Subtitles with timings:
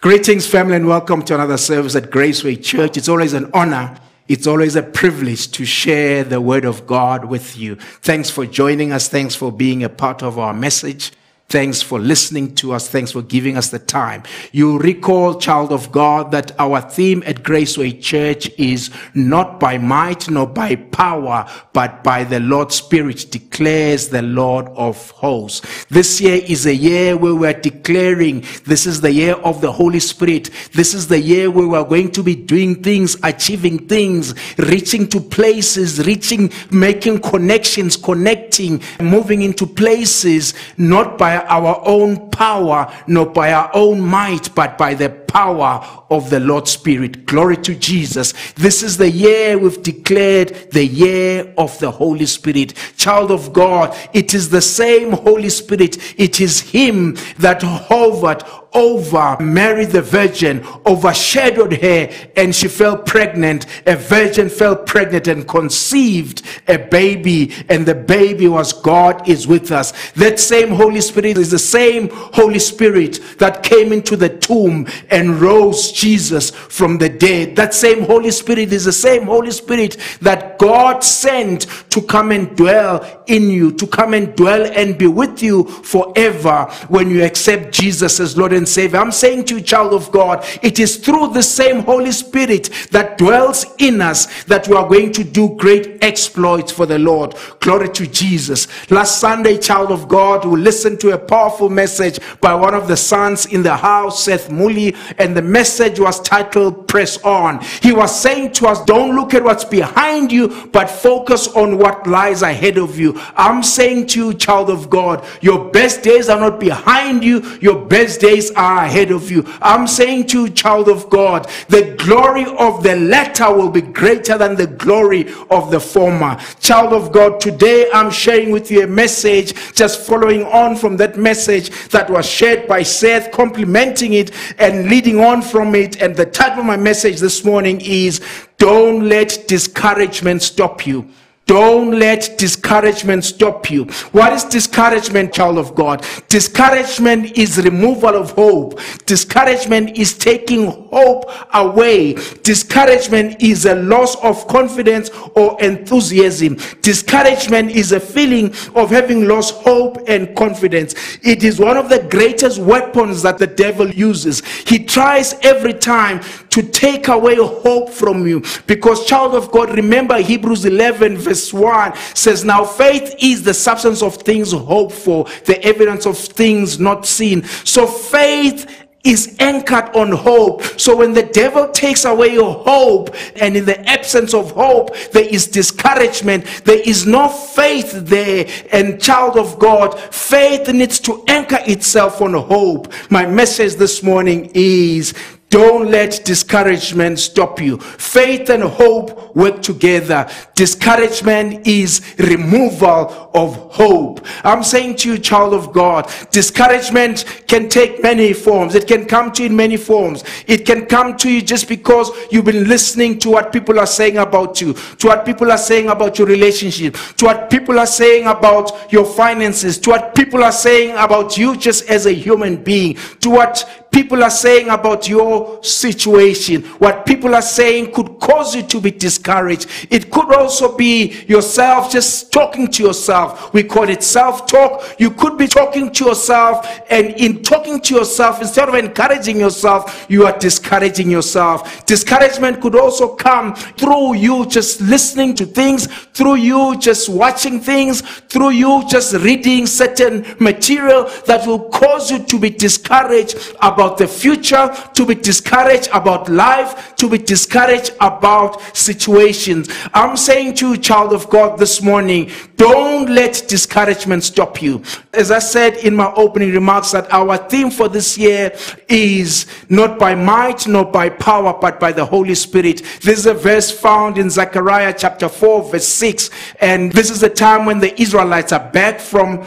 [0.00, 2.96] Greetings, family, and welcome to another service at Graceway Church.
[2.96, 3.98] It's always an honor.
[4.28, 7.74] It's always a privilege to share the word of God with you.
[8.02, 9.08] Thanks for joining us.
[9.08, 11.10] Thanks for being a part of our message.
[11.50, 12.90] Thanks for listening to us.
[12.90, 14.22] Thanks for giving us the time.
[14.52, 20.28] You recall, child of God, that our theme at Graceway Church is not by might
[20.28, 25.86] nor by power, but by the Lord's Spirit declares the Lord of hosts.
[25.86, 30.00] This year is a year where we're declaring this is the year of the Holy
[30.00, 30.50] Spirit.
[30.74, 35.18] This is the year where we're going to be doing things, achieving things, reaching to
[35.18, 43.52] places, reaching, making connections, connecting, moving into places, not by our own power, not by
[43.52, 47.26] our own might, but by the power of the Lord's Spirit.
[47.26, 48.34] Glory to Jesus.
[48.54, 52.74] This is the year we've declared the year of the Holy Spirit.
[52.96, 55.98] Child of God, it is the same Holy Spirit.
[56.18, 58.42] It is Him that hovered
[58.74, 63.64] over Mary the Virgin, overshadowed her, and she fell pregnant.
[63.86, 69.72] A virgin fell pregnant and conceived a baby, and the baby was God is with
[69.72, 69.92] us.
[70.12, 74.86] That same Holy Spirit it is the same Holy Spirit that came into the tomb
[75.10, 77.54] and rose Jesus from the dead.
[77.56, 82.56] That same Holy Spirit is the same Holy Spirit that God sent to come and
[82.56, 87.72] dwell in you, to come and dwell and be with you forever when you accept
[87.74, 88.98] Jesus as Lord and Savior.
[88.98, 93.18] I'm saying to you, child of God, it is through the same Holy Spirit that
[93.18, 97.34] dwells in us that we are going to do great exploits for the Lord.
[97.60, 98.66] Glory to Jesus.
[98.90, 102.86] Last Sunday, child of God, we listened to a a powerful message by one of
[102.88, 107.60] the sons in the house, Seth Mooley, and the message was titled Press On.
[107.82, 112.06] He was saying to us, Don't look at what's behind you, but focus on what
[112.06, 113.14] lies ahead of you.
[113.36, 117.84] I'm saying to you, child of God, your best days are not behind you, your
[117.84, 119.44] best days are ahead of you.
[119.60, 124.38] I'm saying to you, child of God, the glory of the latter will be greater
[124.38, 126.36] than the glory of the former.
[126.60, 131.07] Child of God, today I'm sharing with you a message just following on from that
[131.14, 136.00] that message that was shared by Seth, complimenting it and leading on from it.
[136.02, 138.20] And the title of my message this morning is
[138.58, 141.08] Don't Let Discouragement Stop You.
[141.48, 143.84] Don't let discouragement stop you.
[144.12, 146.04] What is discouragement, child of God?
[146.28, 148.78] Discouragement is removal of hope.
[149.06, 152.12] Discouragement is taking hope away.
[152.42, 156.58] Discouragement is a loss of confidence or enthusiasm.
[156.82, 160.94] Discouragement is a feeling of having lost hope and confidence.
[161.22, 164.42] It is one of the greatest weapons that the devil uses.
[164.68, 166.20] He tries every time
[166.58, 168.42] to take away hope from you.
[168.66, 174.02] Because, child of God, remember Hebrews 11, verse 1 says, Now faith is the substance
[174.02, 177.44] of things hoped for, the evidence of things not seen.
[177.62, 180.64] So, faith is anchored on hope.
[180.78, 185.24] So when the devil takes away your hope, and in the absence of hope, there
[185.24, 188.48] is discouragement, there is no faith there.
[188.72, 192.92] And child of God, faith needs to anchor itself on hope.
[193.12, 195.14] My message this morning is
[195.50, 197.78] don't let discouragement stop you.
[197.78, 200.28] Faith and hope work together.
[200.54, 204.26] Discouragement is removal of hope.
[204.44, 208.74] I'm saying to you, child of God, discouragement can take many forms.
[208.74, 210.22] It can come to you in many forms.
[210.46, 214.18] It can come to you just because you've been listening to what people are saying
[214.18, 218.26] about you, to what people are saying about your relationship, to what people are saying
[218.26, 222.98] about your finances, to what people are saying about you just as a human being,
[223.20, 228.62] to what people are saying about your situation, what people are saying could cause you
[228.62, 229.66] to be discouraged.
[229.90, 233.52] It could also be yourself just talking to yourself.
[233.52, 234.94] We call it self talk.
[234.98, 240.06] You could be talking to yourself, and in talking to yourself, instead of encouraging yourself,
[240.08, 241.86] you are discouraging yourself.
[241.86, 248.00] Discouragement could also come through you just listening to things, through you just watching things,
[248.28, 253.96] through you just reading certain material that will cause you to be discouraged about about
[253.96, 259.68] the future, to be discouraged about life, to be discouraged about situations.
[259.94, 264.82] I'm saying to you, child of God, this morning, don't let discouragement stop you.
[265.12, 268.50] As I said in my opening remarks, that our theme for this year
[268.88, 272.78] is not by might, not by power, but by the Holy Spirit.
[273.00, 276.30] This is a verse found in Zechariah chapter 4, verse 6.
[276.60, 279.46] And this is the time when the Israelites are back from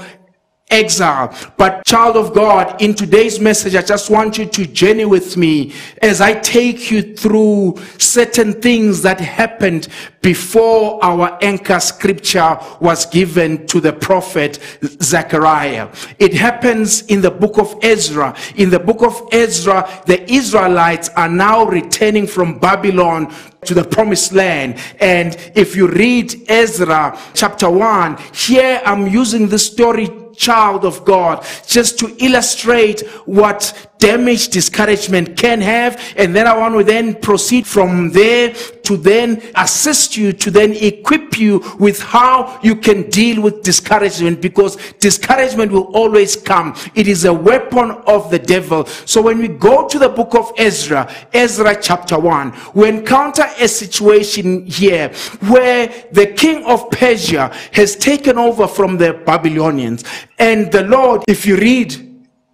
[0.72, 1.34] exile.
[1.58, 5.74] But child of God, in today's message, I just want you to journey with me
[6.02, 9.90] as I take you through certain things that happened
[10.22, 14.60] before our anchor scripture was given to the prophet
[15.02, 15.92] Zechariah.
[16.20, 18.36] It happens in the book of Ezra.
[18.56, 23.34] In the book of Ezra, the Israelites are now returning from Babylon
[23.66, 24.80] to the promised land.
[25.00, 30.08] And if you read Ezra chapter 1, here I'm using this story
[30.42, 33.02] child of God, just to illustrate
[33.40, 33.62] what
[34.02, 36.02] damage discouragement can have.
[36.18, 40.74] And then I want to then proceed from there to then assist you, to then
[40.74, 46.76] equip you with how you can deal with discouragement because discouragement will always come.
[46.96, 48.86] It is a weapon of the devil.
[48.86, 53.68] So when we go to the book of Ezra, Ezra chapter 1, we encounter a
[53.68, 55.10] situation here
[55.48, 60.04] where the king of Persia has taken over from the Babylonians.
[60.40, 62.11] And the Lord, if you read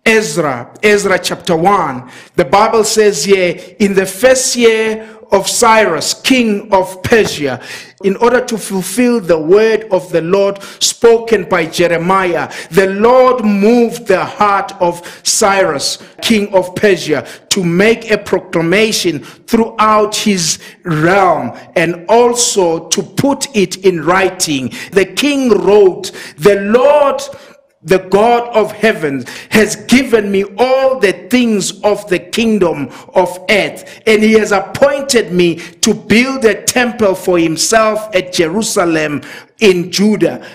[0.07, 2.09] Ezra, Ezra chapter 1.
[2.37, 7.61] The Bible says here, in the first year of Cyrus, king of Persia,
[8.05, 14.07] in order to fulfill the word of the Lord spoken by Jeremiah, the Lord moved
[14.07, 22.05] the heart of Cyrus, king of Persia, to make a proclamation throughout his realm and
[22.07, 24.71] also to put it in writing.
[24.93, 27.21] The king wrote, The Lord
[27.87, 34.01] the God of heaven, has given me all the things of the kingdom of earth,
[34.05, 39.21] and he has appointed me to build a temple for himself at Jerusalem
[39.59, 40.45] in Judah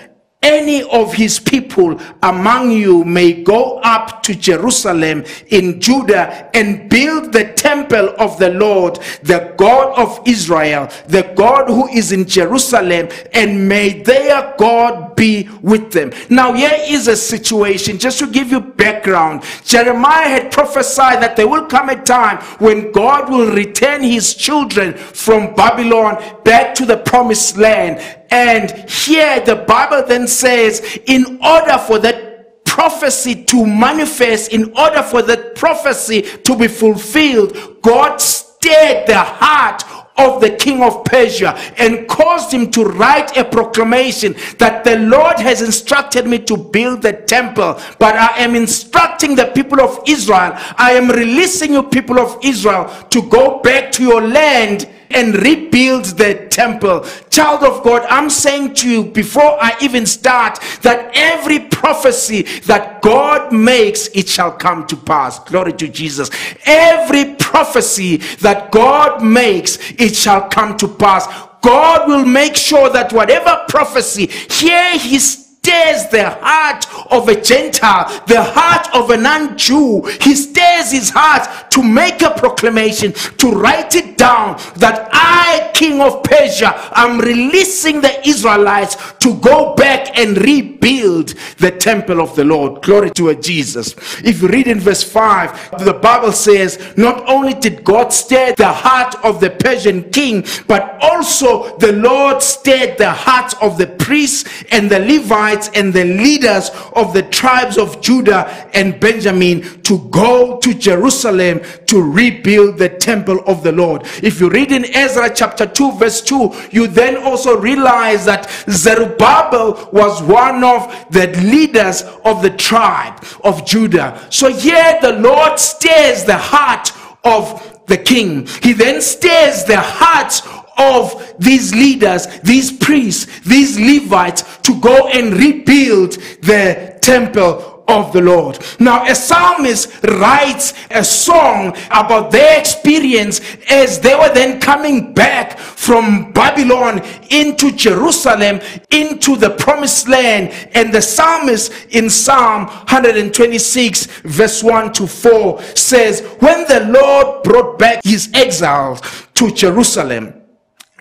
[0.43, 7.31] any of his people among you may go up to Jerusalem in Judah and build
[7.31, 13.07] the temple of the Lord, the God of Israel, the God who is in Jerusalem,
[13.33, 16.11] and may their God be with them.
[16.29, 19.43] Now, here is a situation, just to give you background.
[19.63, 24.93] Jeremiah had prophesied that there will come a time when God will return his children
[24.93, 28.01] from Babylon back to the promised land
[28.31, 35.03] and here the Bible then says, in order for that prophecy to manifest, in order
[35.03, 39.83] for that prophecy to be fulfilled, God stirred the heart
[40.15, 45.39] of the king of Persia and caused him to write a proclamation that the Lord
[45.39, 50.51] has instructed me to build the temple, but I am instructing the people of Israel,
[50.77, 56.05] I am releasing you, people of Israel, to go back to your land and rebuild
[56.17, 57.05] the temple.
[57.29, 63.01] Child of God, I'm saying to you before I even start that every prophecy that
[63.01, 65.39] God makes, it shall come to pass.
[65.39, 66.29] Glory to Jesus.
[66.65, 71.27] Every prophecy that God makes, it shall come to pass.
[71.61, 78.05] God will make sure that whatever prophecy, here His stirs the heart of a Gentile,
[78.27, 80.01] the heart of a non Jew.
[80.21, 86.01] He stirs his heart to make a proclamation, to write it down that I, king
[86.01, 91.29] of Persia, am releasing the Israelites to go back and rebuild
[91.59, 92.81] the temple of the Lord.
[92.83, 93.93] Glory to Jesus.
[94.23, 98.71] If you read in verse 5, the Bible says, Not only did God stir the
[98.71, 104.63] heart of the Persian king, but also the Lord stirred the heart of the priests
[104.71, 109.99] and the Levites Levites and the leaders of the tribes of Judah and Benjamin to
[110.09, 114.03] go to Jerusalem to rebuild the temple of the Lord.
[114.21, 119.89] If you read in Ezra chapter 2 verse 2, you then also realize that Zerubbabel
[119.91, 124.25] was one of the leaders of the tribe of Judah.
[124.29, 126.91] So here the Lord stirs the heart
[127.23, 128.47] of the king.
[128.61, 130.41] He then stirs the hearts
[130.77, 138.21] of these leaders, these priests, these Levites to go and rebuild the temple of the
[138.21, 138.57] Lord.
[138.79, 145.57] Now, a psalmist writes a song about their experience as they were then coming back
[145.57, 150.53] from Babylon into Jerusalem, into the promised land.
[150.73, 157.77] And the psalmist in Psalm 126, verse 1 to 4, says, When the Lord brought
[157.77, 159.01] back his exiles
[159.33, 160.42] to Jerusalem,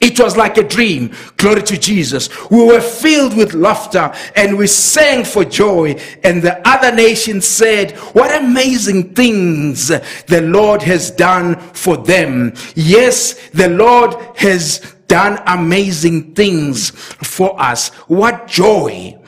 [0.02, 1.12] it was like a dream.
[1.36, 2.28] Glory to Jesus.
[2.50, 5.94] We were filled with laughter and we sang for joy.
[6.24, 12.54] And the other nations said, What amazing things the Lord has done for them.
[12.74, 17.90] Yes, the Lord has done amazing things for us.
[18.08, 19.18] What joy!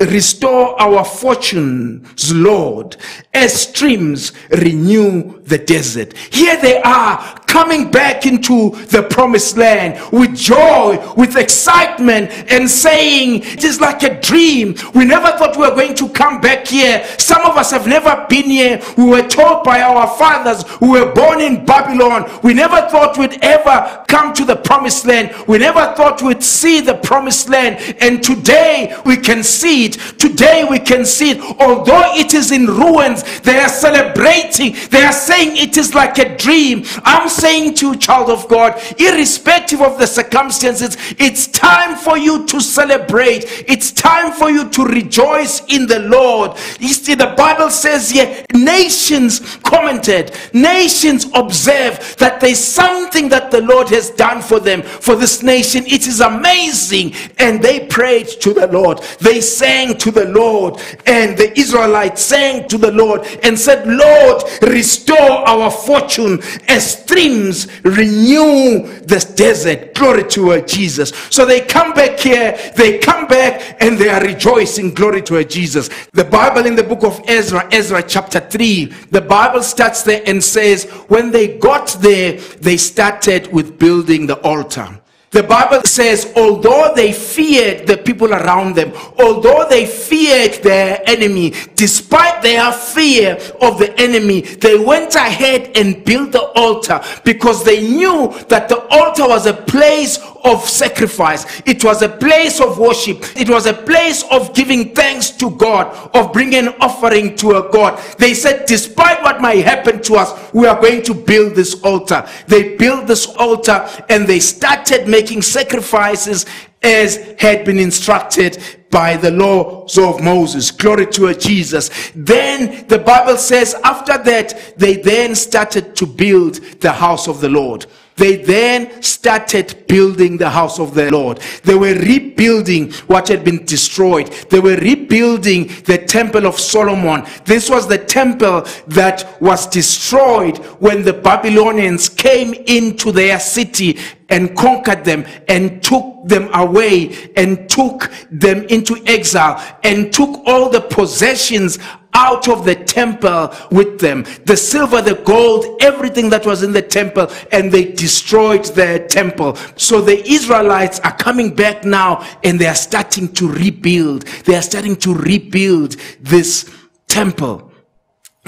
[0.00, 2.96] Restore our fortunes, Lord,
[3.34, 6.16] as streams renew the desert.
[6.16, 13.42] Here they are coming back into the promised land with joy, with excitement, and saying,
[13.44, 14.76] It is like a dream.
[14.94, 17.04] We never thought we were going to come back here.
[17.18, 18.80] Some of us have never been here.
[18.96, 22.30] We were told by our fathers we were born in Babylon.
[22.42, 25.34] We never thought we'd ever come to the promised land.
[25.48, 27.96] We never thought we'd see the promised land.
[28.00, 29.92] And today we can see it.
[30.18, 31.40] Today we can see it.
[31.60, 34.76] Although it is in ruins, they are celebrating.
[34.90, 36.84] They are saying, saying it is like a dream.
[37.04, 42.46] I'm saying to you, child of God, irrespective of the circumstances, it's time for you
[42.46, 43.64] to celebrate.
[43.68, 46.52] It's time for you to rejoice in the Lord.
[46.80, 53.62] You see, the Bible says here, nations commented, nations observe that there's something that the
[53.62, 55.84] Lord has done for them, for this nation.
[55.86, 57.14] It is amazing.
[57.38, 58.98] And they prayed to the Lord.
[59.20, 60.80] They sang to the Lord.
[61.06, 67.00] And the Israelites sang to the Lord and said, Lord, restore restore our fortune as
[67.02, 69.94] streams renew this desert.
[69.94, 71.10] Glory to Jesus.
[71.30, 74.90] So they come back here, they come back and they are rejoicing.
[74.94, 75.90] Glory to Jesus.
[76.12, 80.42] The Bible in the book of Ezra, Ezra chapter 3, the Bible starts there and
[80.42, 84.99] says, when they got there, they started with building the altar.
[85.32, 91.54] The Bible says, although they feared the people around them, although they feared their enemy,
[91.76, 97.80] despite their fear of the enemy, they went ahead and built the altar because they
[97.88, 101.60] knew that the altar was a place of sacrifice.
[101.66, 103.24] It was a place of worship.
[103.36, 107.98] It was a place of giving thanks to God, of bringing offering to a God.
[108.18, 112.26] They said, despite what might happen to us, we are going to build this altar.
[112.46, 116.46] They built this altar and they started making sacrifices
[116.82, 118.58] as had been instructed
[118.90, 120.70] by the laws of Moses.
[120.70, 121.90] Glory to Jesus.
[122.14, 127.50] Then the Bible says after that, they then started to build the house of the
[127.50, 127.84] Lord.
[128.20, 131.40] They then started building the house of the Lord.
[131.62, 134.26] They were rebuilding what had been destroyed.
[134.50, 137.24] They were rebuilding the temple of Solomon.
[137.46, 143.98] This was the temple that was destroyed when the Babylonians came into their city
[144.30, 150.70] and conquered them and took them away and took them into exile and took all
[150.70, 151.78] the possessions
[152.14, 156.82] out of the temple with them the silver the gold everything that was in the
[156.82, 162.66] temple and they destroyed their temple so the israelites are coming back now and they
[162.66, 166.68] are starting to rebuild they are starting to rebuild this
[167.06, 167.70] temple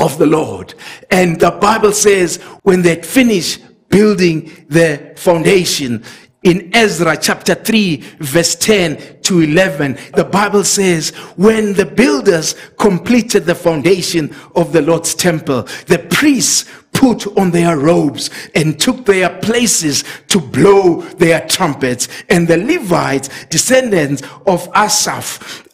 [0.01, 0.75] of the lord
[1.13, 3.59] and the bible says when they finish
[3.93, 6.03] building the foundation.
[6.43, 13.45] In Ezra chapter 3 verse 10 to 11, the Bible says, when the builders completed
[13.45, 19.31] the foundation of the Lord's temple, the priests put on their robes and took their
[19.39, 22.09] places to blow their trumpets.
[22.29, 25.69] And the Levites, descendants of Asaph,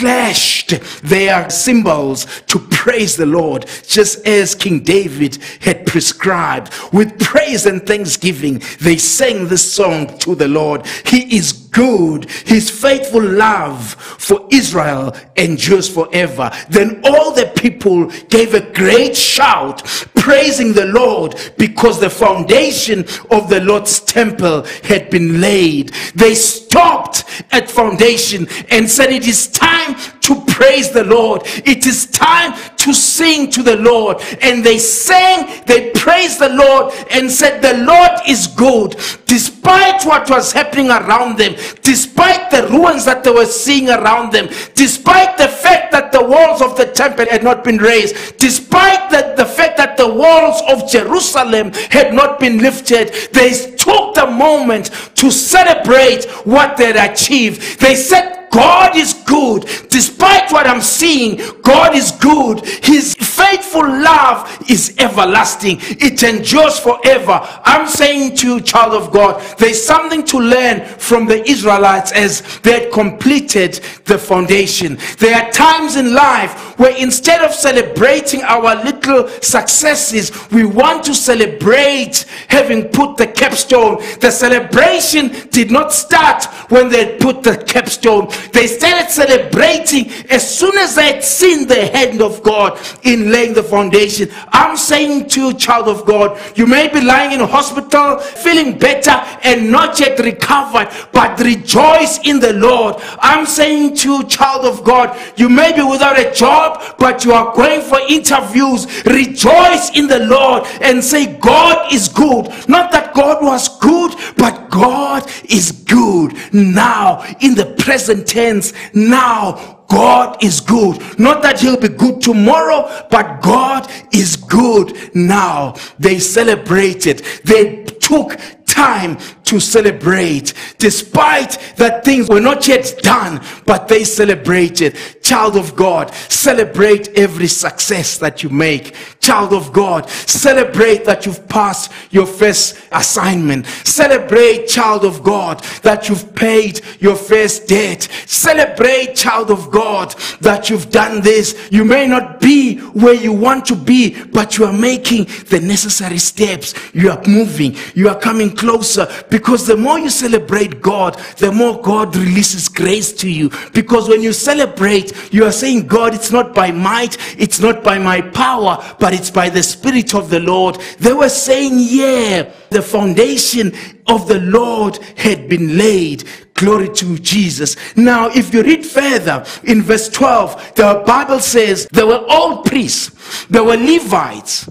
[0.00, 6.72] clashed their cymbals to praise the Lord, just as King David had prescribed.
[6.90, 10.86] With praise and thanksgiving, they sang this song to the Lord.
[11.06, 16.50] He is good, his faithful love for Israel endures forever.
[16.68, 19.84] Then all the people gave a great shout,
[20.14, 23.00] praising the Lord because the foundation
[23.30, 25.90] of the Lord's temple had been laid.
[26.14, 31.42] They stopped at foundation and said, it is time to praise the Lord.
[31.64, 34.20] It is time to sing to the Lord.
[34.42, 38.96] And they sang, they praised the Lord and said, the Lord is good.
[39.26, 44.48] Despite what was happening around them, despite the ruins that they were seeing around them,
[44.74, 49.34] despite the fact that the walls of the temple had not been raised, despite the,
[49.36, 54.90] the fact that the walls of Jerusalem had not been lifted, they took the moment
[55.16, 57.80] to celebrate what they had achieved.
[57.80, 59.62] They said, God is good.
[59.90, 62.64] Despite what I'm seeing, God is good.
[62.84, 65.78] He's faithful love is everlasting.
[65.80, 67.40] It endures forever.
[67.64, 72.60] I'm saying to you, child of God, there's something to learn from the Israelites as
[72.60, 74.98] they had completed the foundation.
[75.18, 81.14] There are times in life where instead of celebrating our little successes, we want to
[81.14, 83.98] celebrate having put the capstone.
[84.20, 88.28] The celebration did not start when they put the capstone.
[88.52, 93.54] They started celebrating as soon as they had seen the hand of God in laying
[93.54, 94.28] the foundation.
[94.48, 98.78] I'm saying to you, child of God, you may be lying in a hospital, feeling
[98.78, 102.96] better and not yet recovered, but rejoice in the Lord.
[103.20, 107.32] I'm saying to you, child of God, you may be without a job, but you
[107.32, 108.86] are going for interviews.
[109.06, 112.46] Rejoice in the Lord and say, God is good.
[112.68, 119.79] Not that God was good, but God is good now in the present tense now
[119.90, 121.18] God is good.
[121.18, 125.74] Not that he'll be good tomorrow, but God is good now.
[125.98, 127.22] They celebrated.
[127.44, 128.38] They took
[128.70, 130.54] time to celebrate.
[130.78, 134.96] Despite that things were not yet done, but they celebrated.
[135.22, 138.94] Child of God, celebrate every success that you make.
[139.20, 143.66] Child of God, celebrate that you've passed your first assignment.
[143.84, 148.02] Celebrate, child of God, that you've paid your first debt.
[148.26, 151.68] Celebrate, child of God, that you've done this.
[151.70, 156.18] You may not be where you want to be, but you are making the necessary
[156.18, 156.74] steps.
[156.94, 157.76] You are moving.
[157.94, 162.68] You are coming close closer because the more you celebrate God, the more God releases
[162.68, 163.50] grace to you.
[163.74, 167.98] Because when you celebrate, you are saying, God, it's not by might, it's not by
[167.98, 170.76] my power, but it's by the Spirit of the Lord.
[171.00, 173.72] They were saying, yeah, the foundation
[174.06, 176.22] of the Lord had been laid.
[176.54, 177.74] Glory to Jesus.
[177.96, 183.46] Now, if you read further in verse 12, the Bible says there were all priests,
[183.46, 184.68] there were Levites,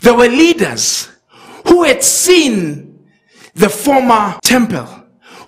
[0.00, 1.10] there were leaders
[1.66, 2.85] who had seen
[3.56, 4.86] the former temple,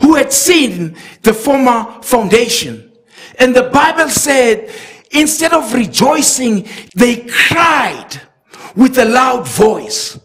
[0.00, 2.90] who had seen the former foundation.
[3.38, 4.72] And the Bible said,
[5.10, 8.20] instead of rejoicing, they cried
[8.74, 10.18] with a loud voice.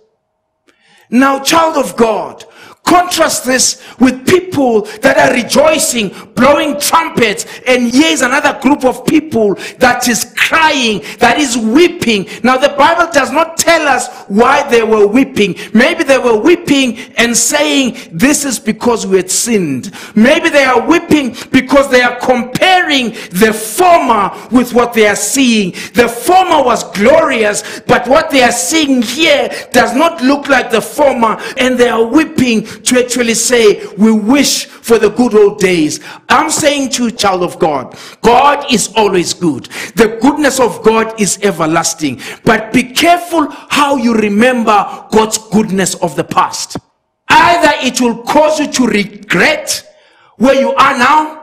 [1.10, 2.46] Now, child of God,
[2.86, 9.56] contrast this with people that are rejoicing, blowing trumpets, and here's another group of people
[9.80, 12.28] that is crying, that is weeping.
[12.44, 15.56] Now, the Bible does not tell us why they were weeping.
[15.74, 19.92] Maybe they were weeping and saying, This is because we had sinned.
[20.16, 25.72] Maybe they are weeping because they are comparing the former with what they are seeing.
[25.94, 30.82] The former was glorious, but what they are seeing here does not look like the
[30.82, 36.02] former, and they are weeping to actually say, We wish for the good old days.
[36.28, 39.66] I'm saying to you, child of God, God is always good.
[39.96, 42.20] The good goodness of God is everlasting.
[42.44, 46.78] But be careful how you remember God's goodness of the past.
[47.30, 49.84] Either it will cause you to regret
[50.38, 51.43] where you are now,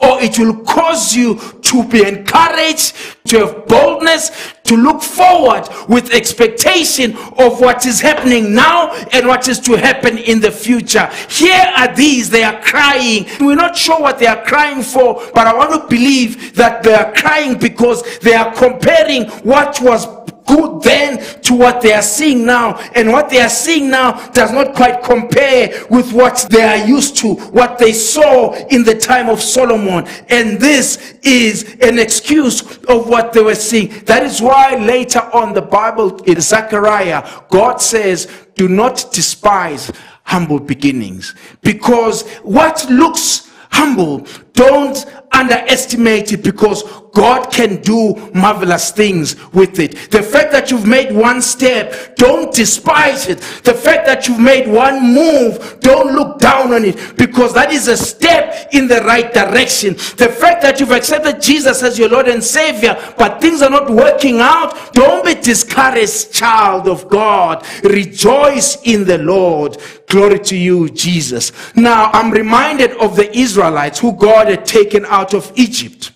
[0.00, 2.94] or it will cause you to be encouraged,
[3.26, 9.48] to have boldness, to look forward with expectation of what is happening now and what
[9.48, 11.10] is to happen in the future.
[11.28, 13.26] Here are these, they are crying.
[13.40, 16.94] We're not sure what they are crying for, but I want to believe that they
[16.94, 20.06] are crying because they are comparing what was
[20.48, 22.76] good then to what they are seeing now.
[22.94, 27.16] And what they are seeing now does not quite compare with what they are used
[27.18, 30.06] to, what they saw in the time of Solomon.
[30.28, 33.90] And this is an excuse of what they were seeing.
[34.06, 39.92] That is why later on the Bible in Zechariah, God says, do not despise
[40.24, 49.36] humble beginnings because what looks humble don't underestimate it because God can do marvelous things
[49.52, 50.10] with it.
[50.10, 53.38] The fact that you've made one step, don't despise it.
[53.64, 57.88] The fact that you've made one move, don't look down on it because that is
[57.88, 59.94] a step in the right direction.
[59.94, 63.90] The fact that you've accepted Jesus as your Lord and Savior, but things are not
[63.90, 67.64] working out, don't be discouraged, child of God.
[67.84, 69.78] Rejoice in the Lord.
[70.06, 71.52] Glory to you, Jesus.
[71.76, 76.12] Now, I'm reminded of the Israelites who God had taken out out of Egypt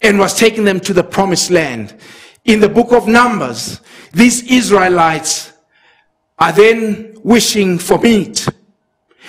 [0.00, 1.94] and was taking them to the promised land.
[2.44, 3.80] In the book of Numbers,
[4.12, 5.52] these Israelites
[6.38, 8.46] are then wishing for meat.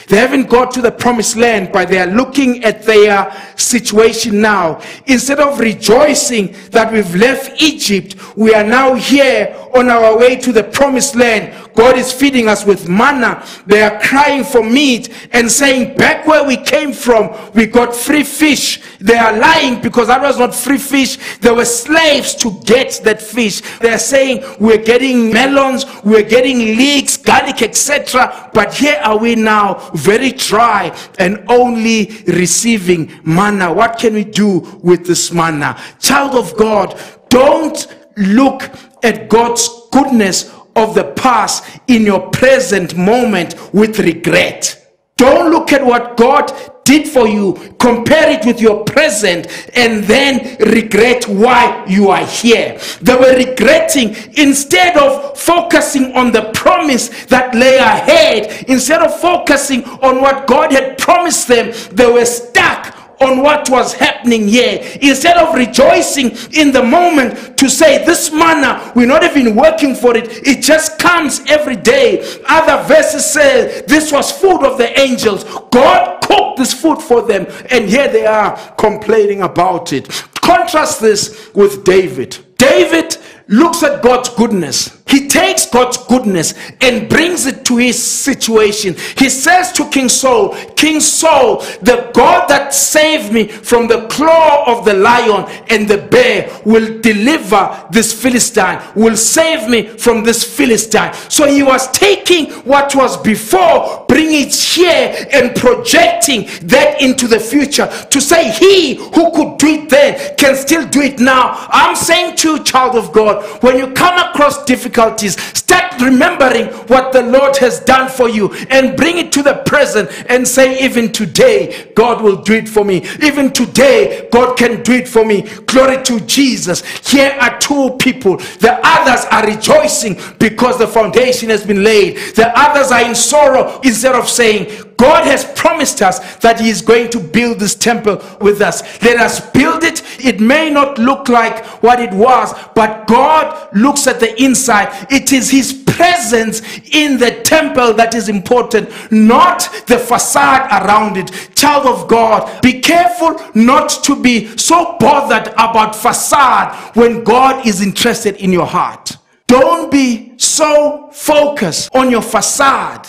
[0.07, 3.15] They haven't got to the promised land, but they are looking at their
[3.55, 4.81] situation now.
[5.07, 10.51] Instead of rejoicing that we've left Egypt, we are now here on our way to
[10.51, 13.45] the promised land God is feeding us with manna.
[13.65, 18.23] They are crying for meat and saying, back where we came from, we got free
[18.23, 18.81] fish.
[18.99, 21.37] They are lying because that was not free fish.
[21.39, 23.61] They were slaves to get that fish.
[23.79, 28.49] They are saying, we're getting melons, we're getting leeks, garlic, etc.
[28.53, 33.71] But here are we now, very dry and only receiving manna.
[33.73, 35.77] What can we do with this manna?
[35.99, 36.97] Child of God,
[37.29, 37.85] don't
[38.15, 38.63] look
[39.03, 44.81] at God's goodness of the past in your present moment with regret.
[45.17, 46.51] Don't look at what God
[46.83, 52.77] did for you, compare it with your present, and then regret why you are here.
[53.01, 59.83] They were regretting instead of focusing on the promise that lay ahead, instead of focusing
[59.85, 65.37] on what God had promised them, they were stuck on what was happening here instead
[65.37, 70.45] of rejoicing in the moment to say this manna we're not even working for it
[70.45, 76.21] it just comes every day other verses say this was food of the angels god
[76.23, 80.09] cooked this food for them and here they are complaining about it
[80.41, 87.45] contrast this with david david looks at god's goodness he takes God's goodness and brings
[87.45, 88.97] it to his situation.
[89.17, 94.65] He says to King Saul, King Saul, the God that saved me from the claw
[94.67, 100.43] of the lion and the bear will deliver this Philistine, will save me from this
[100.43, 101.13] Philistine.
[101.29, 107.39] So he was taking what was before, bringing it here and projecting that into the
[107.39, 111.67] future to say, He who could do it then can still do it now.
[111.69, 116.65] I'm saying to you, child of God, when you come across difficult difficulties, start remembering
[116.87, 120.79] what the Lord has done for you and bring it to the present and say,
[120.83, 122.97] even today, God will do it for me.
[123.21, 125.41] Even today, God can do it for me.
[125.67, 126.81] Glory to Jesus.
[127.09, 128.37] Here are two people.
[128.37, 132.17] The others are rejoicing because the foundation has been laid.
[132.35, 136.81] The others are in sorrow instead of saying, God has promised us that He is
[136.81, 138.81] going to build this temple with us.
[139.01, 140.03] Let us build it.
[140.23, 145.07] It may not look like what it was, but God looks at the inside.
[145.11, 151.31] It is His presence in the temple that is important, not the facade around it.
[151.55, 157.81] Child of God, be careful not to be so bothered about facade when God is
[157.81, 159.17] interested in your heart.
[159.47, 163.07] Don't be so focused on your facade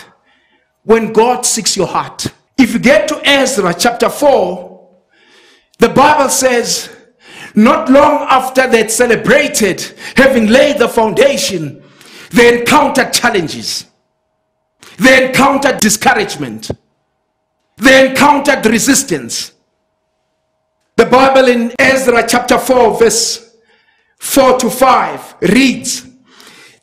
[0.87, 2.29] when God seeks your heart.
[2.57, 4.97] If you get to Ezra chapter 4,
[5.79, 6.97] the Bible says,
[7.57, 9.81] not long after they'd celebrated,
[10.17, 11.83] having laid the foundation,
[12.31, 13.87] they encountered challenges.
[14.97, 16.71] They encountered discouragement.
[17.79, 19.53] They encountered resistance.
[20.95, 23.57] The Bible in Ezra chapter 4, verse
[24.21, 26.07] 4 to 5 reads,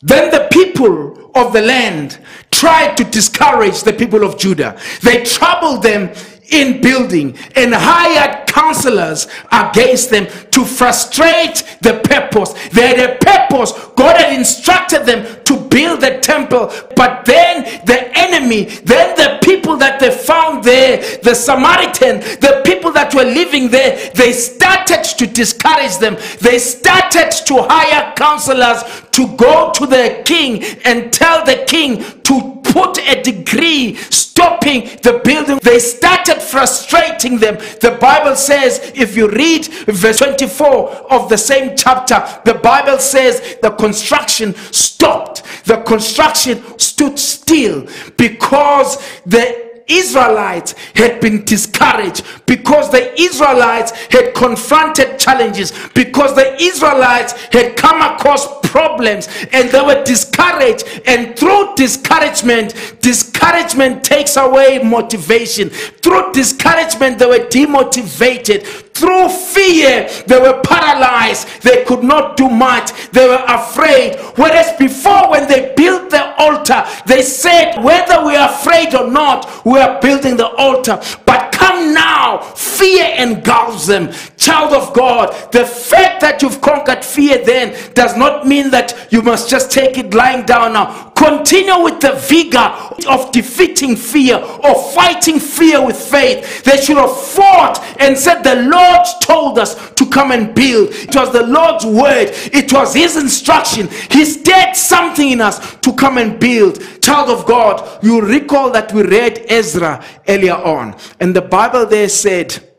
[0.01, 2.19] Then the people of the land
[2.53, 4.79] tried to discourage the people of Judah.
[5.01, 6.13] They troubled them
[6.51, 12.53] in building and hired counselors against them to frustrate the purpose.
[12.69, 13.71] They had a purpose.
[13.97, 19.75] God had instructed them to build the temple, but then the enemy, then the people
[19.77, 25.25] that they found there, the Samaritan, the people that were living there, they started to
[25.25, 26.15] discourage them.
[26.39, 32.61] They started to hire counselors to go to the king and tell the king to
[32.65, 35.59] put a decree stopping the building.
[35.61, 37.55] They started frustrating them.
[37.81, 43.57] The Bible says, if you read verse 24 of the same chapter, the Bible says
[43.61, 45.43] the construction stopped.
[45.65, 55.19] The construction stood still because the Israelites had been discouraged, because the Israelites had confronted
[55.19, 61.01] challenges, because the Israelites had come across problems and they were discouraged.
[61.05, 65.69] And through discouragement, discouragement takes away motivation.
[65.69, 71.63] Through discouragement, they were demotivated through fear, they were paralyzed.
[71.63, 72.91] They could not do much.
[73.09, 74.17] They were afraid.
[74.35, 79.65] Whereas before, when they built the altar, they said, whether we are afraid or not,
[79.65, 81.01] we are building the altar.
[81.25, 84.11] But come now, fear engulfs them.
[84.37, 89.23] Child of God, the fact that you've conquered fear then does not mean that you
[89.23, 94.91] must just take it lying down now Continue with the vigor of defeating fear or
[94.91, 96.63] fighting fear with faith.
[96.63, 100.89] They should have fought and said, The Lord told us to come and build.
[100.91, 103.87] It was the Lord's word, it was His instruction.
[104.11, 106.81] He dead something in us to come and build.
[107.01, 112.09] Child of God, you recall that we read Ezra earlier on, and the Bible there
[112.09, 112.69] said,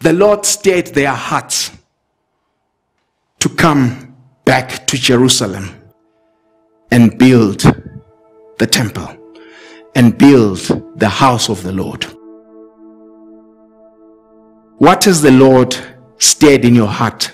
[0.00, 1.70] the Lord stirred their hearts
[3.38, 5.80] to come back to Jerusalem
[6.94, 7.58] and build
[8.60, 9.08] the temple
[9.96, 10.58] and build
[11.00, 12.04] the house of the Lord.
[14.78, 15.76] What has the Lord
[16.18, 17.32] stirred in your heart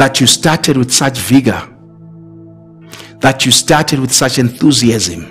[0.00, 1.60] that you started with such vigor,
[3.20, 5.22] that you started with such enthusiasm,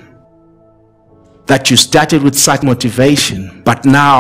[1.48, 4.20] that you started with such motivation, but now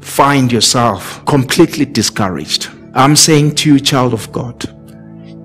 [0.00, 2.68] find yourself completely discouraged?
[2.94, 4.68] I'm saying to you, child of God,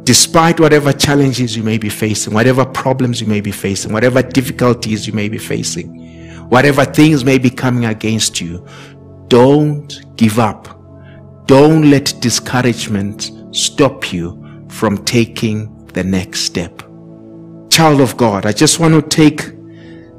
[0.07, 5.05] despite whatever challenges you may be facing, whatever problems you may be facing, whatever difficulties
[5.05, 5.89] you may be facing,
[6.47, 8.65] whatever things may be coming against you,
[9.27, 10.65] don't give up.
[11.45, 16.81] Don't let discouragement stop you from taking the next step.
[17.69, 19.41] Child of God, I just want to take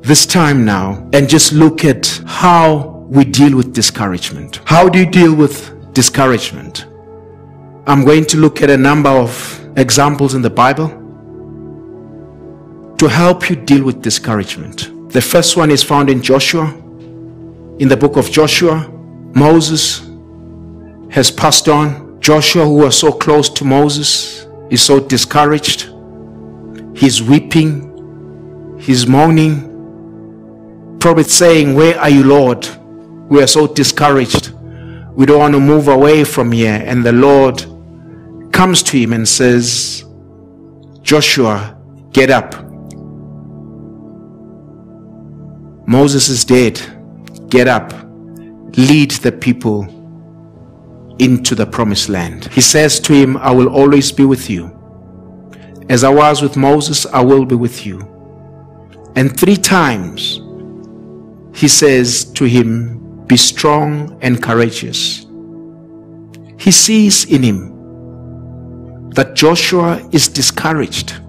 [0.02, 4.60] this time now and just look at how we deal with discouragement.
[4.66, 5.54] How do you deal with
[5.94, 6.84] discouragement?
[7.86, 9.32] I'm going to look at a number of
[9.78, 10.88] examples in the Bible
[12.98, 14.90] to help you deal with discouragement.
[15.12, 16.66] The first one is found in Joshua.
[17.78, 18.88] In the book of Joshua,
[19.34, 20.08] Moses
[21.10, 22.06] has passed on.
[22.20, 25.90] Joshua, who was so close to Moses, is so discouraged.
[26.94, 32.68] He's weeping, he's moaning, probably saying, Where are you, Lord?
[33.30, 34.50] We are so discouraged.
[35.12, 36.82] We don't want to move away from here.
[36.84, 37.64] And the Lord
[38.52, 40.04] comes to him and says,
[41.02, 41.76] Joshua,
[42.12, 42.54] get up.
[45.86, 46.80] Moses is dead.
[47.48, 47.92] Get up.
[48.76, 49.82] Lead the people
[51.18, 52.44] into the promised land.
[52.46, 54.74] He says to him, I will always be with you.
[55.88, 58.00] As I was with Moses, I will be with you.
[59.16, 60.40] And three times
[61.58, 65.26] he says to him, Be strong and courageous.
[66.58, 67.77] He sees in him
[69.18, 71.20] that Joshua is discouraged.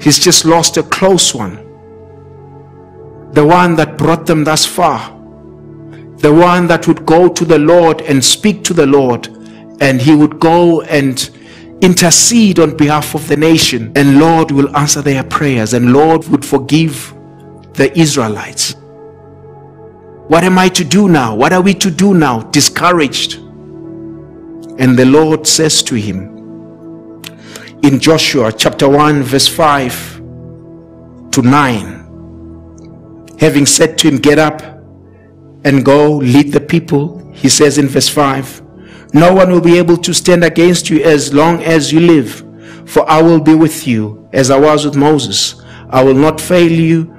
[0.00, 1.54] He's just lost a close one.
[3.30, 4.98] The one that brought them thus far.
[6.16, 9.28] The one that would go to the Lord and speak to the Lord.
[9.80, 11.16] And he would go and
[11.80, 13.92] intercede on behalf of the nation.
[13.94, 15.74] And Lord will answer their prayers.
[15.74, 17.14] And Lord would forgive
[17.74, 18.74] the Israelites.
[20.26, 21.36] What am I to do now?
[21.36, 22.40] What are we to do now?
[22.50, 23.45] Discouraged.
[24.78, 27.22] And the Lord says to him
[27.82, 30.16] in Joshua chapter 1, verse 5
[31.32, 34.60] to 9, having said to him, Get up
[35.64, 38.60] and go lead the people, he says in verse 5,
[39.14, 42.44] No one will be able to stand against you as long as you live,
[42.86, 45.54] for I will be with you as I was with Moses.
[45.88, 47.12] I will not fail you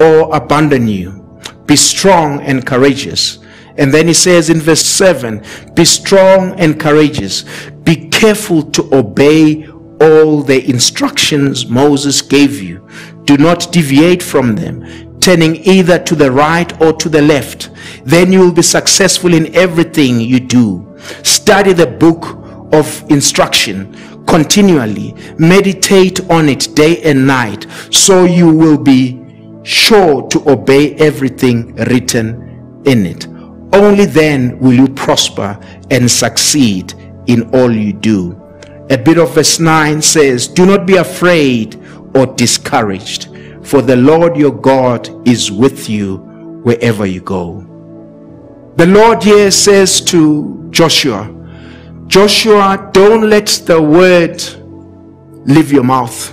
[0.00, 1.20] or abandon you.
[1.66, 3.38] Be strong and courageous
[3.78, 7.44] and then he says in verse 7 Be strong and courageous.
[7.84, 9.66] Be careful to obey
[10.00, 12.86] all the instructions Moses gave you.
[13.24, 17.70] Do not deviate from them, turning either to the right or to the left.
[18.04, 20.96] Then you will be successful in everything you do.
[21.22, 22.38] Study the book
[22.72, 29.20] of instruction continually, meditate on it day and night, so you will be
[29.64, 33.26] sure to obey everything written in it.
[33.72, 35.58] Only then will you prosper
[35.90, 36.94] and succeed
[37.26, 38.36] in all you do.
[38.90, 41.80] A bit of verse 9 says, Do not be afraid
[42.14, 43.28] or discouraged,
[43.62, 46.16] for the Lord your God is with you
[46.64, 47.66] wherever you go.
[48.76, 51.36] The Lord here says to Joshua,
[52.08, 54.42] Joshua, don't let the word
[55.48, 56.32] leave your mouth.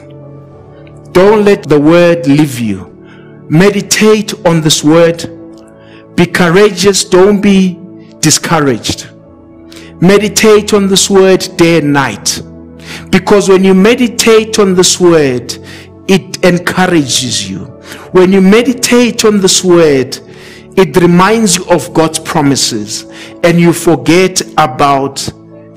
[1.13, 2.95] Don't let the word leave you.
[3.49, 5.35] Meditate on this word
[6.17, 7.77] be courageous, don't be
[8.21, 9.07] discouraged.
[10.01, 12.41] Meditate on this word day and night.
[13.11, 15.55] Because when you meditate on this word,
[16.07, 17.65] it encourages you.
[18.17, 20.17] When you meditate on this word,
[20.75, 23.03] it reminds you of God's promises
[23.43, 25.17] and you forget about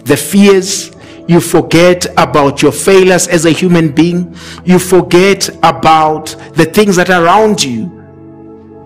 [0.05, 0.90] the fears.
[1.29, 4.35] You forget about your failures as a human being.
[4.64, 8.00] You forget about the things that are around you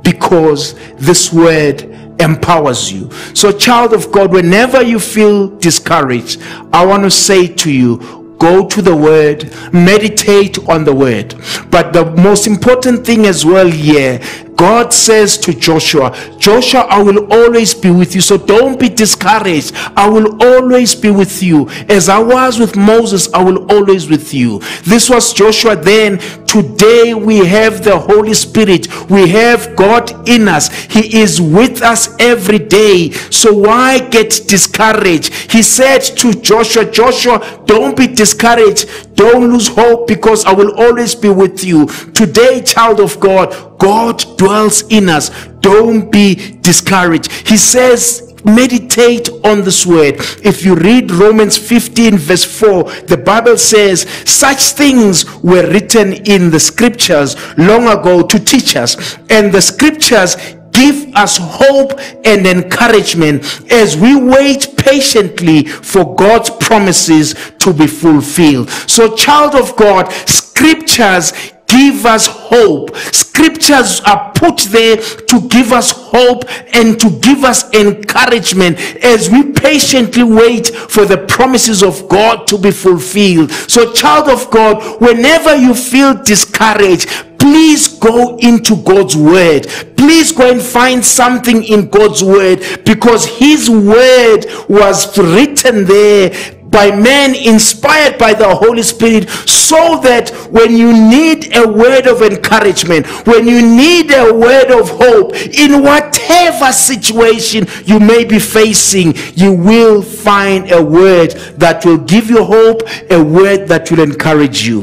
[0.04, 1.80] because this word
[2.20, 3.10] empowers you.
[3.34, 6.40] So, child of God, whenever you feel discouraged,
[6.72, 11.32] I want to say to you, go to the word meditate on the word
[11.70, 14.18] but the most important thing as well here
[14.56, 18.20] God says to Joshua, Joshua, I will always be with you.
[18.20, 19.74] So don't be discouraged.
[19.96, 21.68] I will always be with you.
[21.88, 24.60] As I was with Moses, I will always with you.
[24.82, 26.18] This was Joshua then.
[26.46, 28.88] Today we have the Holy Spirit.
[29.10, 30.68] We have God in us.
[30.84, 33.10] He is with us every day.
[33.10, 35.50] So why get discouraged?
[35.50, 38.88] He said to Joshua, Joshua, don't be discouraged.
[39.14, 41.87] Don't lose hope because I will always be with you.
[42.14, 45.31] Today, child of God, God dwells in us.
[45.61, 47.31] Don't be discouraged.
[47.48, 50.16] He says, meditate on this word.
[50.42, 56.50] If you read Romans 15, verse 4, the Bible says, Such things were written in
[56.50, 60.37] the scriptures long ago to teach us, and the scriptures
[60.72, 61.92] give us hope
[62.24, 67.26] and encouragement as we wait patiently for God's promises
[67.60, 68.68] to be fulfilled.
[68.70, 70.10] So, child of God,
[70.40, 71.32] scriptures
[71.68, 72.96] give us hope.
[73.24, 74.96] Scriptures are put there
[75.30, 76.42] to give us hope
[76.74, 82.58] and to give us encouragement as we patiently wait for the promises of God to
[82.58, 83.52] be fulfilled.
[83.74, 87.06] So, child of God, whenever you feel discouraged,
[87.38, 89.62] please go into God's word.
[89.96, 96.26] Please go and find something in God's word because His word was written there
[96.74, 102.20] by men inspired by the Holy Spirit so that when you need a word of
[102.20, 109.14] encouragement, when you need a word of hope, in whatever situation you may be facing,
[109.37, 111.30] you will find a word
[111.62, 114.82] that will give you hope, a word that will encourage you.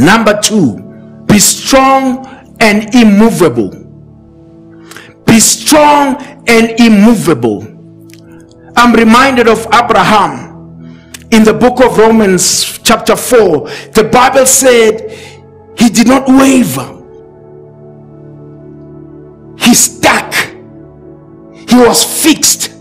[0.00, 0.80] Number two,
[1.26, 2.26] be strong
[2.58, 3.70] and immovable.
[5.24, 6.16] Be strong
[6.48, 7.62] and immovable.
[8.76, 10.45] I'm reminded of Abraham
[11.30, 15.10] in the book of Romans, chapter 4, the Bible said
[15.78, 16.92] he did not waver,
[19.58, 20.32] he stuck,
[21.68, 22.72] he was fixed.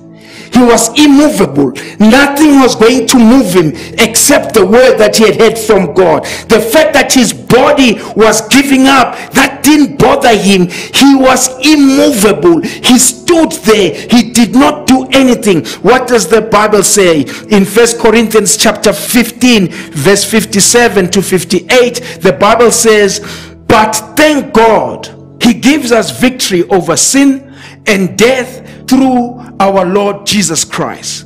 [0.53, 1.71] He was immovable.
[1.99, 6.23] Nothing was going to move him except the word that he had heard from God.
[6.47, 10.67] The fact that his body was giving up, that didn't bother him.
[10.71, 12.61] He was immovable.
[12.61, 13.91] He stood there.
[14.09, 15.65] He did not do anything.
[15.81, 17.21] What does the Bible say?
[17.49, 23.19] In First Corinthians chapter 15, verse 57 to 58, the Bible says,
[23.67, 25.09] But thank God,
[25.41, 27.53] He gives us victory over sin
[27.87, 31.25] and death through our Lord Jesus Christ.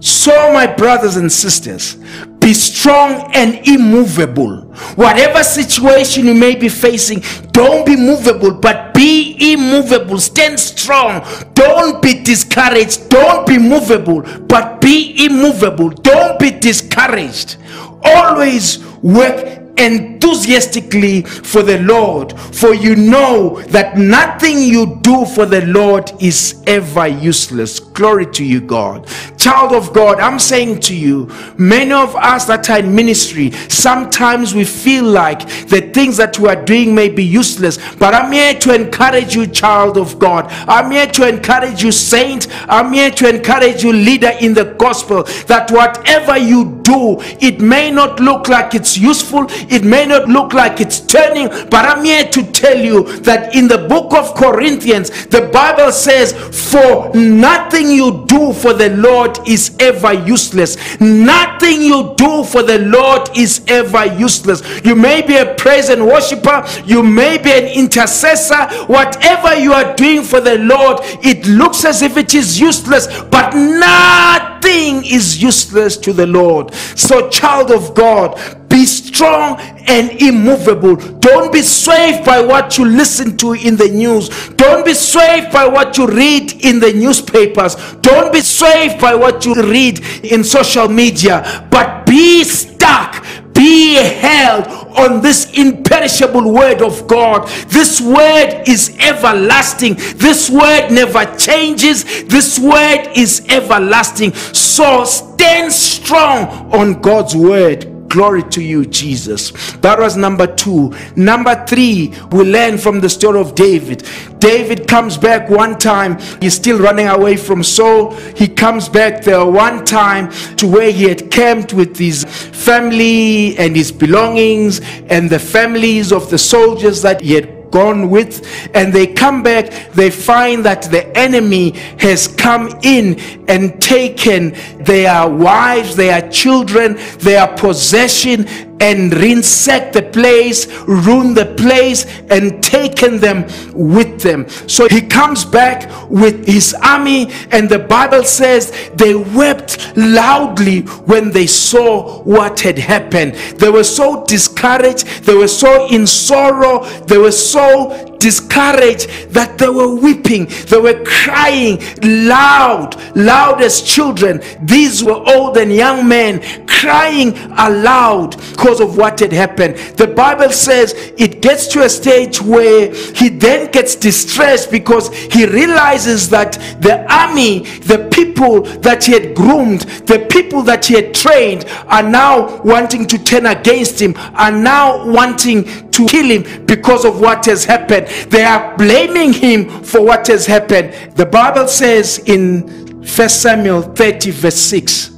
[0.00, 1.96] So, my brothers and sisters,
[2.44, 4.64] be strong and immovable.
[4.96, 10.18] Whatever situation you may be facing, don't be movable, but be immovable.
[10.18, 11.24] Stand strong.
[11.54, 13.08] Don't be discouraged.
[13.08, 15.88] Don't be movable, but be immovable.
[15.88, 17.56] Don't be discouraged.
[18.02, 25.64] Always work enthusiastically for the Lord, for you know that nothing you do for the
[25.66, 27.80] Lord is ever useless.
[27.80, 29.06] Glory to you, God.
[29.38, 31.26] Child of God, I'm saying to you,
[31.58, 36.48] many of us that are in ministry, sometimes we feel like the things that we
[36.48, 40.46] are doing may be useless, but I'm here to encourage you, child of God.
[40.68, 42.46] I'm here to encourage you, saint.
[42.68, 47.90] I'm here to encourage you, leader in the gospel, that whatever you do, it may
[47.90, 52.24] not look like it's useful, it may not look like it's turning, but I'm here
[52.28, 58.24] to tell you that in the book of Corinthians, the Bible says, For nothing you
[58.28, 60.76] do for the Lord is ever useless.
[61.00, 64.62] Nothing you do for the Lord is ever useless.
[64.84, 68.64] You may be a praise and worshiper, you may be an intercessor.
[68.86, 73.54] Whatever you are doing for the Lord, it looks as if it is useless, but
[73.54, 76.72] nothing is useless to the Lord.
[76.74, 78.38] So, child of God,
[78.74, 80.96] be strong and immovable.
[80.96, 84.30] Don't be swayed by what you listen to in the news.
[84.56, 87.76] Don't be swayed by what you read in the newspapers.
[88.00, 91.68] Don't be swayed by what you read in social media.
[91.70, 94.66] But be stuck be held
[94.98, 97.46] on this imperishable word of God.
[97.68, 99.94] This word is everlasting.
[100.16, 102.24] This word never changes.
[102.24, 104.34] This word is everlasting.
[104.34, 107.93] So stand strong on God's word.
[108.14, 109.50] Glory to you, Jesus.
[109.82, 110.94] That was number two.
[111.16, 114.06] Number three, we learn from the story of David.
[114.38, 118.12] David comes back one time, he's still running away from Saul.
[118.36, 123.74] He comes back there one time to where he had camped with his family and
[123.74, 124.78] his belongings
[125.10, 129.68] and the families of the soldiers that he had gone with, and they come back,
[129.92, 133.18] they find that the enemy has come in
[133.50, 134.52] and taken
[134.84, 138.46] their wives, their children, their possession,
[138.84, 144.46] and ransacked the place, ruined the place, and taken them with them.
[144.68, 150.80] So he comes back with his army, and the Bible says they wept loudly
[151.12, 153.36] when they saw what had happened.
[153.58, 159.68] They were so discouraged, they were so in sorrow, they were so discouraged that they
[159.68, 164.42] were weeping, they were crying loud, loud as children.
[164.64, 169.76] These were old and young men crying aloud because of what had happened.
[169.96, 175.46] The Bible says it gets to a stage where he then gets distressed because he
[175.46, 181.14] realizes that the army, the people that he had groomed, the people that he had
[181.14, 187.04] trained are now wanting to turn against him, are now wanting to kill him because
[187.04, 188.06] of what has happened.
[188.30, 191.16] They are blaming him for what has happened.
[191.16, 192.62] The Bible says in
[193.00, 195.08] 1 Samuel 30, verse 6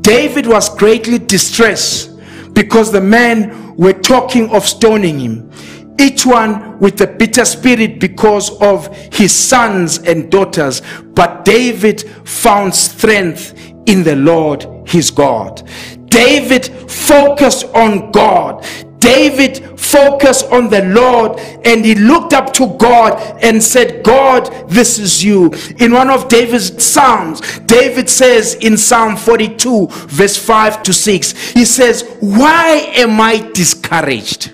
[0.00, 2.10] David was greatly distressed
[2.54, 5.50] because the men were talking of stoning him,
[5.98, 10.82] each one with a bitter spirit because of his sons and daughters.
[11.14, 13.54] But David found strength
[13.86, 15.68] in the Lord his God.
[16.06, 18.64] David focused on God.
[18.98, 23.12] David focus on the Lord and he looked up to God
[23.42, 25.52] and said, God, this is you.
[25.78, 31.64] In one of David's Psalms, David says in Psalm 42, verse 5 to 6, he
[31.66, 34.52] says, Why am I discouraged?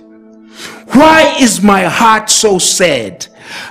[0.88, 3.26] Why is my heart so sad?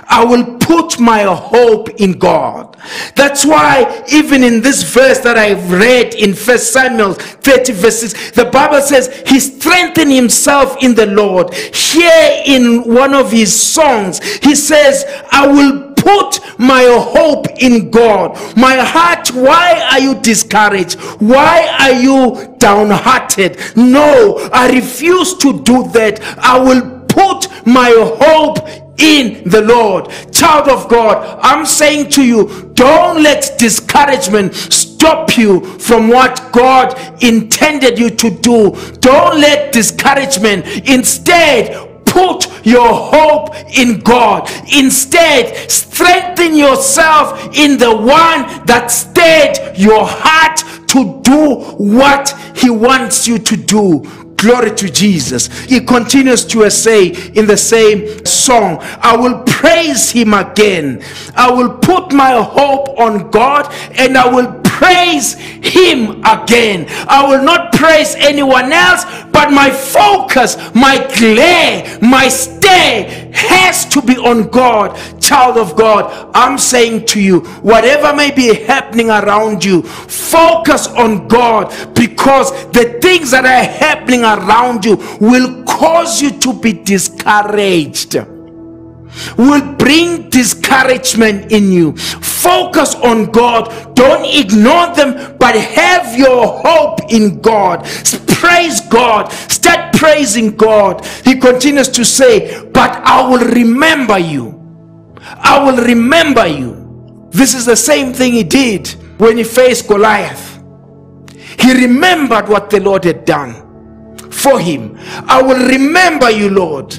[0.08, 2.76] I will put my hope in God.
[3.14, 8.46] That's why even in this verse that I've read in First Samuel 30 verses, the
[8.46, 11.52] Bible says he strengthened himself in the Lord.
[11.54, 18.36] Here in one of his songs, he says, I will put my hope in God.
[18.56, 20.98] My heart, why are you discouraged?
[21.20, 23.58] Why are you downhearted?
[23.76, 26.20] No, I refuse to do that.
[26.38, 27.90] I will put my
[28.22, 28.58] hope
[29.00, 30.08] in the Lord.
[30.32, 36.90] Child of God, I'm saying to you, don't let discouragement stop you from what God
[37.22, 38.70] intended you to do.
[39.00, 44.48] Don't let discouragement instead put your hope in God.
[44.74, 53.26] Instead, strengthen yourself in the one that stirred your heart to do what he wants
[53.28, 54.02] you to do.
[54.38, 55.48] Glory to Jesus.
[55.64, 61.02] He continues to say in the same song, I will praise him again.
[61.34, 63.66] I will put my hope on God
[63.98, 66.86] and I will praise him again.
[67.08, 74.00] I will not praise anyone else, but my focus, my glare, my stay has to
[74.00, 74.96] be on God
[75.28, 81.28] child of God, I'm saying to you, whatever may be happening around you, focus on
[81.28, 88.16] God because the things that are happening around you will cause you to be discouraged
[89.36, 91.96] will bring discouragement in you.
[91.96, 93.66] Focus on God.
[93.96, 97.84] Don't ignore them, but have your hope in God.
[98.28, 99.28] Praise God.
[99.50, 101.04] Start praising God.
[101.24, 104.57] He continues to say, But I will remember you.
[105.36, 106.84] I will remember you.
[107.30, 110.62] This is the same thing he did when he faced Goliath.
[111.60, 114.96] He remembered what the Lord had done for him.
[115.26, 116.94] I will remember you, Lord.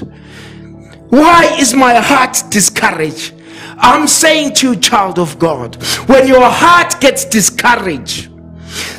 [1.08, 3.34] Why is my heart discouraged?
[3.78, 8.30] I'm saying to you, child of God, when your heart gets discouraged,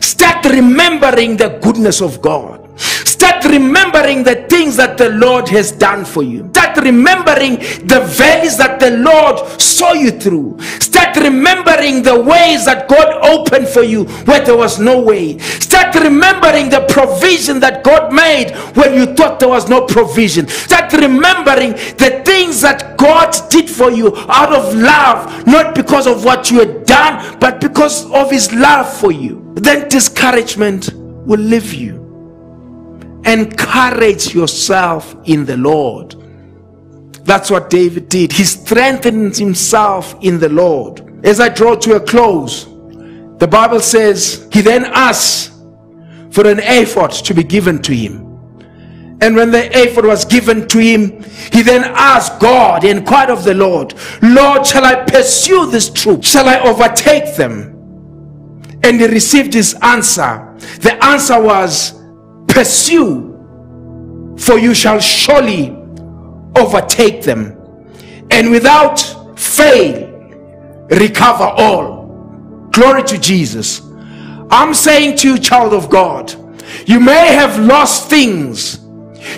[0.04, 2.61] start remembering the goodness of God.
[2.78, 6.50] Start remembering the things that the Lord has done for you.
[6.54, 10.60] Start remembering the valleys that the Lord saw you through.
[10.80, 15.38] Start remembering the ways that God opened for you where there was no way.
[15.38, 20.48] Start remembering the provision that God made when you thought there was no provision.
[20.48, 26.24] Start remembering the things that God did for you out of love, not because of
[26.24, 29.44] what you had done, but because of His love for you.
[29.56, 32.01] Then discouragement will leave you
[33.26, 36.16] Encourage yourself in the Lord.
[37.26, 38.32] That's what David did.
[38.32, 41.08] He strengthened himself in the Lord.
[41.24, 42.66] As I draw to a close,
[43.38, 45.54] the Bible says he then asked
[46.32, 48.28] for an ephod to be given to him.
[49.22, 51.22] And when the ephod was given to him,
[51.54, 53.94] he then asked God, he inquired of the Lord,
[54.24, 56.24] Lord, shall I pursue this troop?
[56.24, 57.70] Shall I overtake them?
[58.84, 60.56] And he received his answer.
[60.82, 62.01] The answer was,
[62.52, 65.70] Pursue, for you shall surely
[66.58, 67.56] overtake them,
[68.30, 69.00] and without
[69.40, 70.06] fail
[70.90, 72.68] recover all.
[72.72, 73.82] Glory to Jesus.
[74.52, 76.36] I'm saying to you, child of God,
[76.86, 78.80] you may have lost things,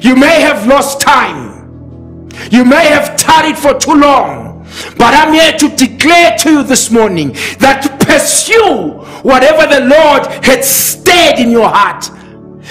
[0.01, 4.64] you may have lost time, you may have tarried for too long,
[4.97, 8.89] but I'm here to declare to you this morning that pursue
[9.22, 12.09] whatever the Lord had stirred in your heart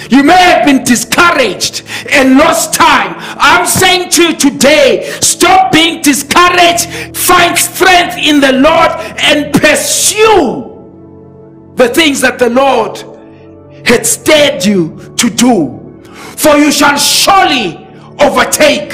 [0.09, 3.15] you may have been discouraged and lost time.
[3.19, 8.91] I'm saying to you today stop being discouraged, find strength in the Lord,
[9.21, 10.71] and pursue
[11.75, 12.97] the things that the Lord
[13.85, 16.01] had stirred you to do.
[16.15, 17.85] For you shall surely
[18.19, 18.93] overtake,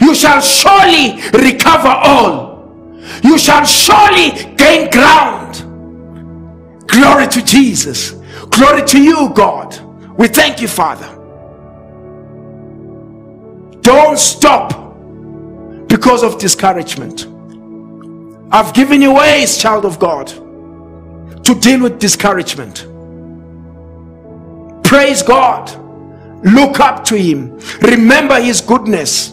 [0.00, 2.72] you shall surely recover all,
[3.24, 5.66] you shall surely gain ground.
[6.86, 8.19] Glory to Jesus.
[8.48, 9.78] Glory to you, God.
[10.16, 11.06] We thank you, Father.
[13.82, 14.68] Don't stop
[15.88, 17.26] because of discouragement.
[18.52, 22.84] I've given you ways, child of God, to deal with discouragement.
[24.82, 25.70] Praise God.
[26.44, 27.58] Look up to Him.
[27.82, 29.30] Remember His goodness.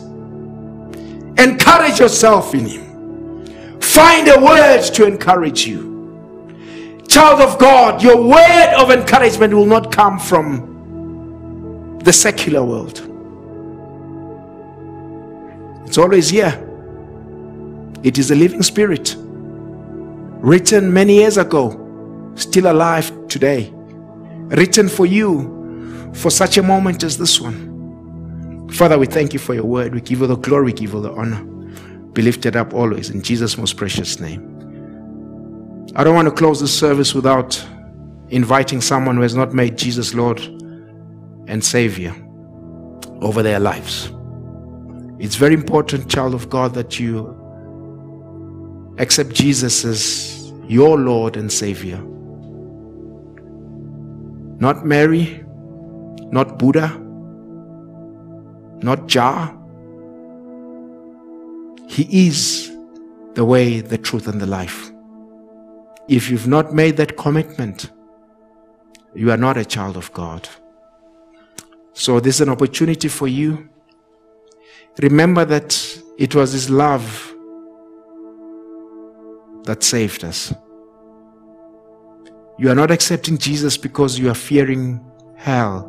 [1.38, 3.80] Encourage yourself in Him.
[3.82, 5.97] Find a word to encourage you
[7.18, 12.98] child of God, your word of encouragement will not come from the secular world.
[15.88, 16.54] It's always here.
[18.04, 21.64] It is a living spirit, written many years ago,
[22.36, 23.72] still alive today,
[24.58, 25.56] written for you
[26.14, 28.70] for such a moment as this one.
[28.74, 29.92] Father, we thank you for your word.
[29.96, 31.44] We give you the glory, we give you the honor.
[32.14, 34.54] Be lifted up always in Jesus' most precious name.
[35.96, 37.58] I don't want to close this service without
[38.30, 40.40] inviting someone who has not made Jesus Lord
[41.48, 42.14] and Savior
[43.22, 44.12] over their lives.
[45.18, 47.36] It's very important, child of God, that you
[49.00, 51.98] accept Jesus as your Lord and Savior.
[54.60, 55.44] Not Mary,
[56.32, 56.90] not Buddha,
[58.84, 59.58] not Jah.
[61.88, 62.70] He is
[63.36, 64.92] the way, the truth, and the life.
[66.08, 67.92] If you've not made that commitment,
[69.14, 70.48] you are not a child of God.
[71.94, 73.68] So this is an opportunity for you.
[75.02, 75.78] Remember that
[76.18, 77.34] it was His love
[79.64, 80.54] that saved us.
[82.58, 85.02] You are not accepting Jesus because you are fearing
[85.36, 85.86] hell.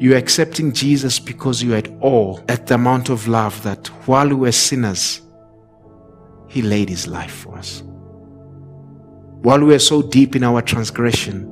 [0.00, 3.86] You are accepting Jesus because you are at awe at the amount of love that
[4.08, 5.22] while we were sinners,
[6.48, 7.84] He laid His life for us.
[9.42, 11.46] While we were so deep in our transgression,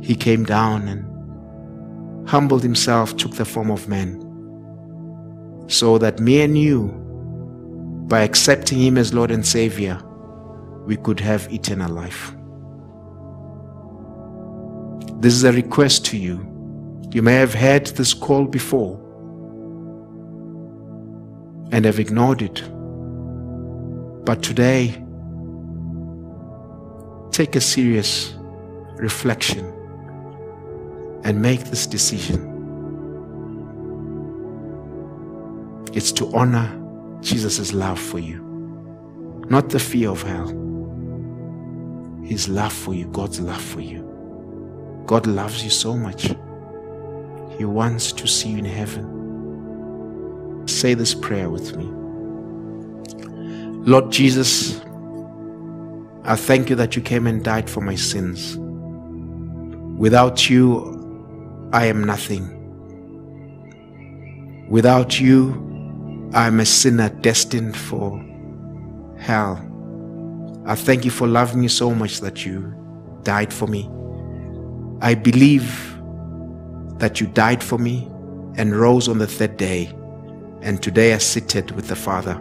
[0.00, 4.20] he came down and humbled himself, took the form of man,
[5.66, 6.86] so that me and you,
[8.06, 10.00] by accepting him as Lord and Savior,
[10.86, 12.32] we could have eternal life.
[15.20, 16.46] This is a request to you.
[17.12, 18.96] You may have heard this call before
[21.72, 22.62] and have ignored it.
[24.24, 25.01] But today,
[27.32, 28.34] take a serious
[28.96, 29.64] reflection
[31.24, 32.40] and make this decision.
[35.94, 36.68] It's to honor
[37.22, 38.40] Jesus' love for you,
[39.48, 40.48] not the fear of hell.
[42.22, 44.00] His love for you, God's love for you.
[45.06, 46.32] God loves you so much.
[47.58, 50.62] He wants to see you in heaven.
[50.68, 51.84] Say this prayer with me.
[53.84, 54.80] Lord Jesus,
[56.24, 58.56] I thank you that you came and died for my sins.
[59.98, 61.00] Without you,
[61.72, 62.60] I am nothing.
[64.70, 68.24] Without you, I am a sinner destined for
[69.18, 69.56] hell.
[70.64, 72.72] I thank you for loving me so much that you
[73.24, 73.90] died for me.
[75.00, 75.98] I believe
[76.98, 78.06] that you died for me
[78.54, 79.92] and rose on the third day,
[80.60, 82.40] and today I sit with the Father.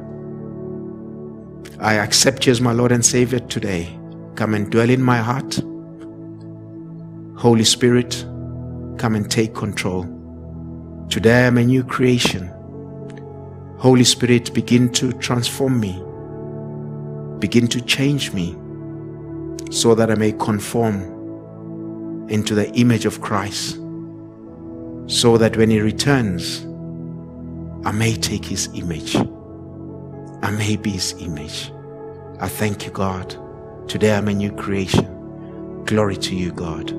[1.80, 3.97] I accept you as my Lord and Savior today.
[4.36, 5.59] Come and dwell in my heart.
[7.39, 8.24] Holy Spirit,
[8.97, 10.03] come and take control.
[11.09, 12.47] Today I'm a new creation.
[13.78, 15.93] Holy Spirit, begin to transform me.
[17.39, 18.55] Begin to change me
[19.72, 21.09] so that I may conform
[22.30, 23.80] into the image of Christ.
[25.07, 26.59] So that when He returns,
[27.86, 29.18] I may take His image.
[30.41, 31.71] I may be his image.
[32.39, 33.35] I thank you, God.
[33.87, 35.83] Today I'm a new creation.
[35.85, 36.89] Glory to you, God.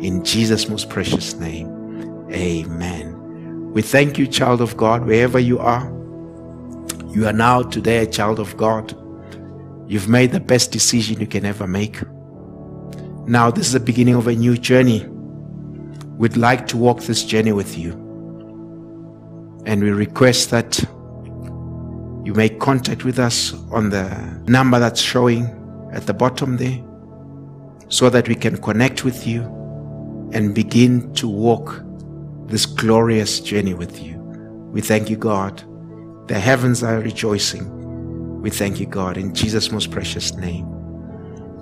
[0.00, 1.66] In Jesus' most precious name,
[2.30, 3.72] amen.
[3.72, 5.84] We thank you, child of God, wherever you are.
[7.08, 8.92] You are now today a child of God.
[9.90, 12.00] You've made the best decision you can ever make.
[13.26, 15.04] Now, this is the beginning of a new journey.
[16.18, 17.92] We'd like to walk this journey with you.
[19.66, 20.84] And we request that
[22.26, 24.10] you make contact with us on the
[24.48, 25.46] number that's showing
[25.92, 26.82] at the bottom there
[27.88, 29.42] so that we can connect with you
[30.32, 31.82] and begin to walk
[32.46, 34.18] this glorious journey with you.
[34.72, 35.62] We thank you, God.
[36.26, 38.42] The heavens are rejoicing.
[38.42, 40.66] We thank you, God, in Jesus' most precious name.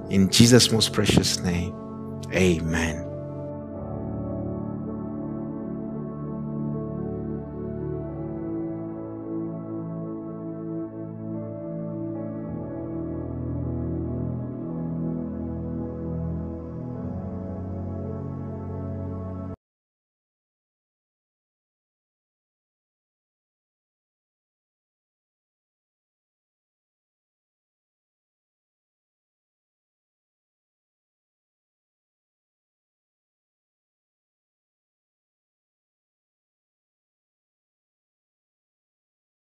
[0.09, 1.75] In Jesus' most precious name,
[2.33, 3.04] amen.